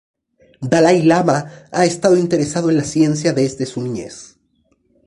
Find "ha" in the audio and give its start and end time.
1.71-1.85